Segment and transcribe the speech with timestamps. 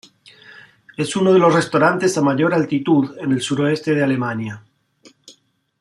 [0.97, 4.63] Es uno de los restaurantes a mayor altitud en el suroeste de Alemania.